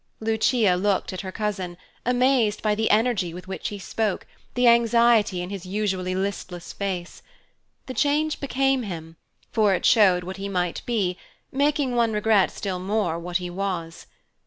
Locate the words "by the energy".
2.63-3.35